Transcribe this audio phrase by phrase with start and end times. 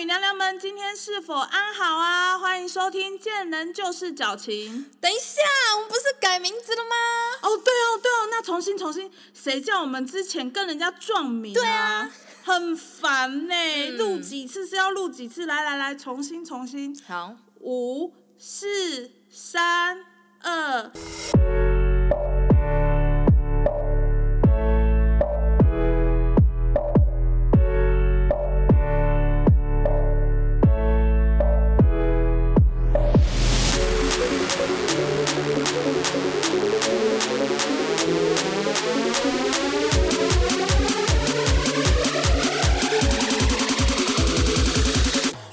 [0.00, 2.38] 与娘娘们，今天是否安好啊？
[2.38, 4.84] 欢迎收听《见人就是矫情》。
[5.00, 5.42] 等一下，
[5.74, 6.94] 我们不是改名字了吗？
[7.42, 11.52] 哦，对哦，对哦，那重新重新，谁叫我们之前跟人家撞名？
[11.52, 12.08] 对啊，
[12.44, 15.46] 很烦呢，录几次是要录几次？
[15.46, 16.96] 来来来，重新重新。
[17.04, 20.04] 好，五、四、三、
[20.42, 20.92] 二。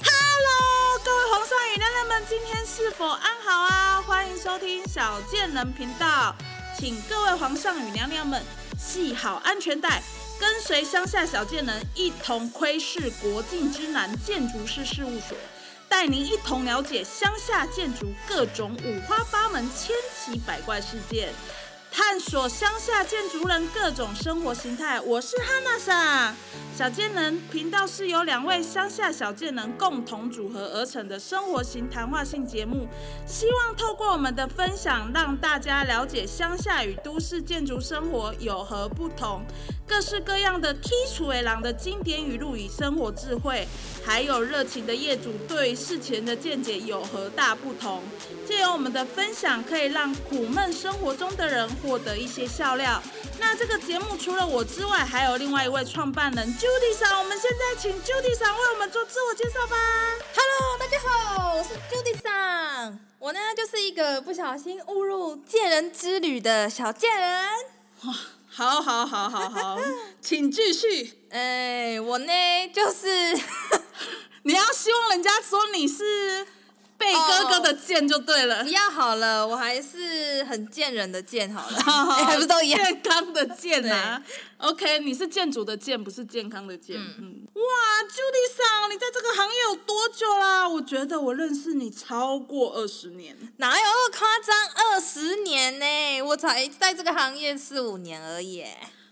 [0.04, 4.02] Hello，各位皇上与娘娘们，今天是否安好啊？
[4.02, 6.34] 欢迎收听小贱人频道，
[6.78, 8.42] 请各位皇上与娘娘们
[8.78, 10.02] 系好安全带，
[10.38, 15.38] 跟随乡下小贱人一同窥视国境之南，建筑师事务所。
[15.98, 21.30] 带您一同了解乡下建筑各种五花八门、千奇百怪事件。
[21.90, 26.34] 探索乡下建筑人各种生活形态，我是哈娜莎。
[26.76, 32.86] 小贱人频道是由两位乡下小贱人共同组合而成的生活型谈话性节目，
[33.26, 39.40] 希望透过我们的分享，让大家了解乡下与都市建筑生活有何不同，
[39.88, 43.66] 各式各样的剔除为狼的经典语录与生活智慧，
[44.04, 48.02] 还有热情的业主对事前的见解有何大不同。
[48.46, 53.00] 借由我们的分享，可以让苦闷生活中的人获得一些笑料。
[53.38, 57.18] 那这个节目除了我之外，还有另外一位创办人 Judy 桑。
[57.20, 59.76] 我们现在请 Judy 桑为我们做自我介绍吧。
[60.34, 62.98] Hello，大家好，我是 Judy 桑。
[63.18, 67.48] 我呢就是一个不小心误入贱人之旅的小贱人。
[68.56, 69.78] 好好好好好，
[70.22, 71.12] 请继续。
[71.28, 72.32] 哎，我呢
[72.72, 73.06] 就是
[74.44, 76.46] 你要希望人家说你是
[76.98, 78.70] 贝哥哥的贱就对了不。
[78.70, 81.78] 要好了，我还是很贱人的贱好了，
[82.14, 82.82] 哎 还不是都一样？
[82.82, 84.22] 健康的健啊
[84.58, 86.96] ？OK，你是建筑的建，不是健康的健。
[86.96, 87.62] 嗯，哇
[88.04, 90.68] ，Judy 桑，你在这个行业有多久啦？
[90.68, 93.36] 我觉得我认识你超过二十年。
[93.58, 94.56] 哪有那么夸张？
[94.74, 98.64] 二十年呢，我才在这个行业四五年而已。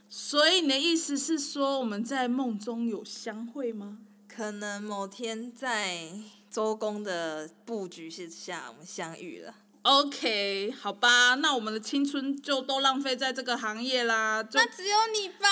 [0.09, 3.99] 所以你的意思是说我们在梦中有相会吗？
[4.28, 6.09] 可能某天在
[6.55, 9.53] 周公的布局之下，我们相遇了。
[9.83, 14.41] OK，好吧，那我们的青春就都浪费在这个行业啦。
[14.41, 15.49] 就那只有你吧？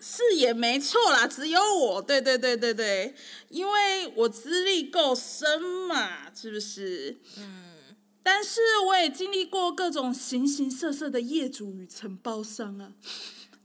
[0.00, 3.14] 是也没错啦，只有我，对对对对对，
[3.50, 7.18] 因为我资历够深嘛，是不是？
[7.36, 7.74] 嗯。
[8.22, 12.92] 但是我也经历过各种形形色色的业主与承包商啊。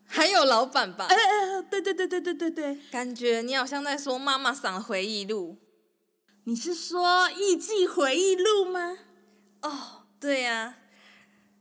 [0.06, 1.16] 还有老板吧哎？
[1.16, 5.58] 哎，哎对对对对对对对，感觉你好像在说妈妈桑的回忆录。
[6.46, 8.98] 你是说艺伎回忆录吗？
[9.62, 10.76] 哦，对呀、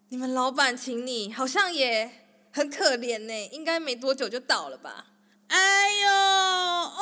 [0.09, 2.11] 你们老板请你，好像也
[2.51, 5.07] 很可怜呢，应该没多久就倒了吧？
[5.47, 6.99] 哎呦，哦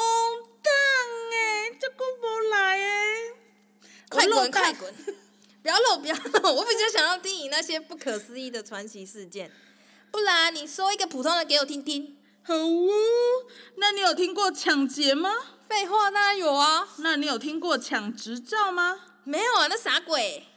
[0.62, 0.72] 当
[1.32, 3.16] 哎，这个不来哎，
[4.10, 4.94] 快滚，快滚！
[5.62, 6.52] 不要漏，不要漏！
[6.52, 9.50] 我比较想要听你那些不可思议的传奇事件，
[10.10, 12.18] 不然你说一个普通的给我听听。
[12.42, 12.88] 好哦，
[13.76, 15.30] 那你有听过抢劫吗？
[15.70, 18.98] 废话当然有啊，那你有听过抢执照吗？
[19.22, 20.48] 没有啊，那啥鬼？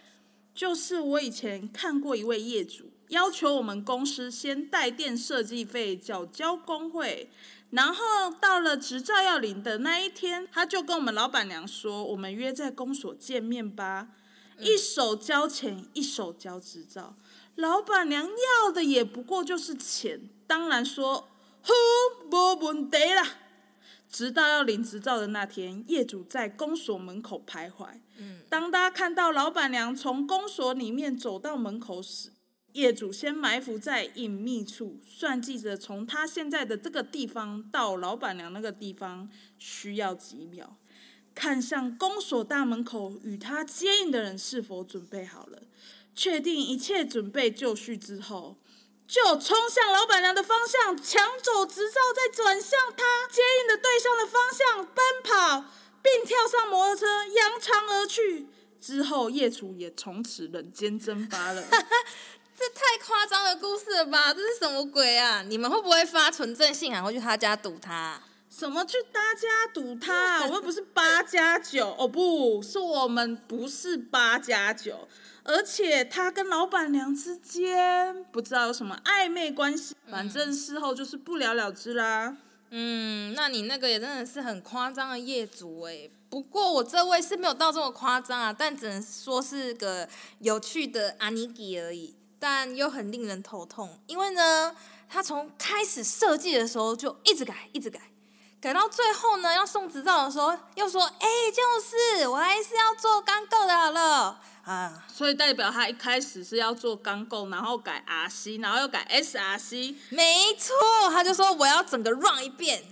[0.56, 7.29] 就是我以前看过一位业主要求我们公司先带电设计费缴交工会，
[7.69, 14.07] 然后到了执照要领的那一天，他就跟我们老板娘说：“我们约在公所见面吧。”
[14.57, 17.16] 一手交钱，一手交执照。
[17.53, 21.30] 老板娘要的也不过就是钱，当然说
[21.62, 21.72] ：“好，
[22.31, 23.28] 没问题啦。”
[24.13, 28.00] 直到要领执照的那天，业主在公所门口徘徊。
[28.47, 32.29] 当大家看到老板娘从公所里面走到门口时，
[32.74, 40.77] 业主先埋伏在隐秘处，算计着从他现在的这个地方到老板娘那个地方需要几秒。
[41.33, 45.63] 看向公所大门口与他接应的人是否准备好了，
[46.13, 48.57] 确定一切准备就绪之后，
[49.07, 53.42] 就冲向老板娘的方向，抢走执照，再转向他接
[53.77, 55.65] 对象的方向奔跑，
[56.01, 58.47] 并跳上摩托车扬长而去。
[58.79, 61.63] 之后，业主也从此人间蒸发了。
[61.71, 64.33] 这太夸张的故事了吧？
[64.33, 65.41] 这是什么鬼啊？
[65.41, 68.21] 你们会不会发纯正信函，会去他家堵他？
[68.49, 70.45] 什么去他家堵他、啊？
[70.45, 75.07] 我们不是八加九哦，不是我们不是八加九，
[75.43, 82.27] 而且他跟老板娘之间不知道有什么暧昧关系，反正事后就是不了了之啦。
[82.27, 82.37] 嗯，
[82.75, 90.09] 嗯那你那个也真的是很夸张的业主哎，不过我这位是没有到这么夸张啊，但只能说是个
[90.39, 94.75] 有趣的阿尼基而已，但又很令人头痛，因为呢，
[95.07, 97.99] 他从开始设计的时候就一直改，一直改，
[98.59, 109.95] 改到最后呢，要送执照的时候又说，哎，就是我还是要做钢构的好了啊，所以代表他一开始是要做钢构，然后改 RC，然后又改 SRC。
[110.10, 110.74] 没错，
[111.12, 112.83] 他就说我要整个 run 一遍。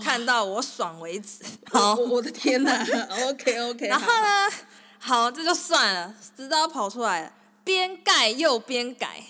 [0.00, 1.44] 看到我爽为止。
[1.72, 2.86] 好，我的天哪！
[3.26, 3.86] OK OK。
[3.88, 4.48] 然后呢？
[5.00, 7.32] 好，这就算了，直到跑出来了，
[7.64, 9.24] 边盖又边改，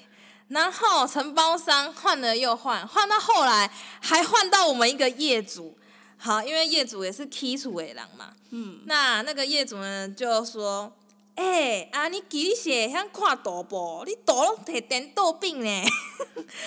[0.48, 3.70] 然后承包商换了又换，换到后来
[4.00, 5.78] 还换到我们一个业主。
[6.18, 8.34] 好，因为业主也是基础为狼嘛。
[8.50, 8.80] 嗯。
[8.84, 10.92] 那那个业主呢就说
[11.38, 14.02] ：“哎，啊，你给你写像看图不？
[14.06, 15.82] 你图拢摕电豆病呢？”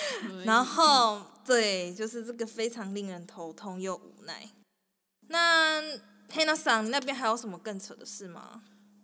[0.44, 1.22] 然后。
[1.44, 4.48] 对，就是这个非常令人头痛又无奈。
[5.26, 5.82] 那
[6.30, 8.62] 黑娜桑，你那边还有什么更扯的事吗？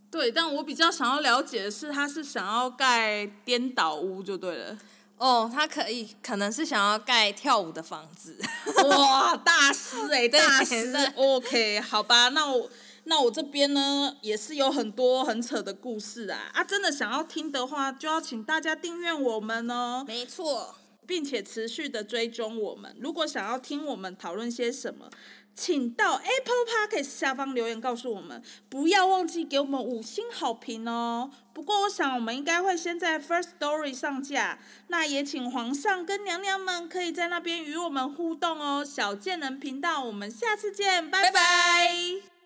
[0.09, 4.79] 对，但我比较想要了解的是，他是想要盖颠倒屋就对了。
[5.17, 8.38] 哦，他可以，可能是想要盖跳舞的房子。
[8.85, 11.12] 哇，大师哎， 大师。
[11.17, 12.71] OK，好吧，那我
[13.09, 16.51] 那我这边呢，也是有很多很扯的故事啊。
[16.53, 20.05] 啊，真的想要听的话，就要请大家订阅我们哦。
[20.07, 20.77] 没错。
[21.09, 22.95] 并且持续的追踪我们。
[23.01, 25.09] 如果想要听我们讨论些什么，
[25.55, 28.43] 请到 Apple Podcast 下方留言告诉我们。
[28.69, 31.31] 不要忘记给我们五星好评哦。
[31.55, 34.59] 不过我想我们应该会先在 First Story 上架，
[34.89, 38.85] 那也请皇上跟娘娘们可以在那边与我们互动哦。
[38.85, 42.38] 小贱人频道，我们下次见，拜拜。